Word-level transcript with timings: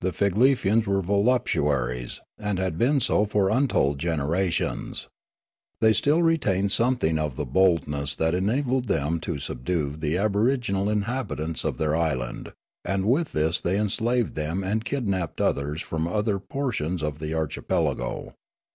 The 0.00 0.12
Figlefians 0.12 0.86
were 0.86 1.02
voluptua 1.02 1.88
ries, 1.88 2.22
and 2.38 2.58
had 2.58 2.78
been 2.78 2.98
so 2.98 3.26
for 3.26 3.50
untold 3.50 3.98
generations. 3.98 5.08
They 5.82 5.92
still 5.92 6.22
retained 6.22 6.72
something 6.72 7.18
of 7.18 7.36
the 7.36 7.44
boldness 7.44 8.16
that 8.16 8.34
enabled 8.34 8.88
them 8.88 9.20
to 9.20 9.36
subdue 9.38 9.96
the 9.98 10.16
aboriginal 10.16 10.88
inhabitants 10.88 11.62
of 11.66 11.76
their 11.76 11.94
island; 11.94 12.54
and 12.86 13.04
w'ith 13.04 13.32
this 13.32 13.60
they 13.60 13.76
enslaved 13.78 14.34
them 14.34 14.64
and 14.64 14.82
kidnapped 14.82 15.42
others 15.42 15.82
from 15.82 16.08
other 16.08 16.38
portions 16.38 17.02
of 17.02 17.18
the 17.18 17.34
archipelago. 17.34 18.36